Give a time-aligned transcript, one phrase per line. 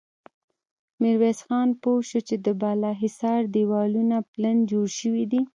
[1.01, 5.41] ميرويس خان پوه شو چې د بالا حصار دېوالونه پلن جوړ شوي دي.